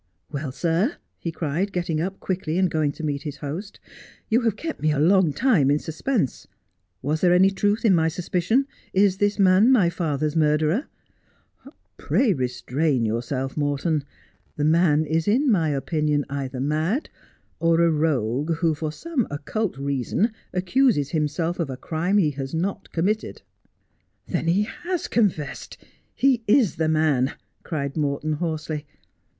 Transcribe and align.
'Well, 0.33 0.51
sir,' 0.51 0.95
he 1.19 1.31
cried, 1.31 1.71
getting 1.71 2.01
up 2.01 2.19
quickly 2.19 2.57
and 2.57 2.71
going 2.71 2.91
to 2.93 3.03
meet 3.03 3.21
his 3.21 3.35
host,' 3.37 3.79
you 4.31 4.41
have 4.41 4.55
kept 4.55 4.81
me 4.81 4.91
a 4.91 4.97
long 4.97 5.31
time 5.31 5.69
in 5.69 5.77
suspense. 5.77 6.47
Was 7.03 7.21
there 7.21 7.35
any 7.35 7.51
truth 7.51 7.85
in 7.85 7.93
my 7.93 8.07
suspicion? 8.07 8.65
Is 8.93 9.17
this 9.17 9.37
man 9.37 9.71
my 9.71 9.91
father's 9.91 10.35
murderer?'' 10.35 10.87
Pray 11.97 12.33
restrain 12.33 13.05
yourself, 13.05 13.55
Morton. 13.55 14.03
The 14.55 14.63
man 14.63 15.05
is 15.05 15.27
in 15.27 15.51
my 15.51 15.69
opinion 15.69 16.25
either 16.31 16.59
mad, 16.59 17.07
or 17.59 17.81
a 17.81 17.91
rogue 17.91 18.53
who 18.55 18.73
for 18.73 18.91
some 18.91 19.27
occult 19.29 19.77
reason 19.77 20.31
accuses 20.51 21.11
himself 21.11 21.59
of 21.59 21.69
a 21.69 21.77
crime 21.77 22.17
he 22.17 22.31
has 22.31 22.55
not 22.55 22.91
committed.'' 22.91 23.43
Then 24.31 24.47
he 24.47 24.63
has 24.63 25.07
confessed— 25.07 25.77
he 26.15 26.41
is 26.47 26.77
the 26.77 26.89
man/ 26.89 27.35
cried 27.61 27.95
Morton 27.95 28.33
hoarsely. 28.33 28.87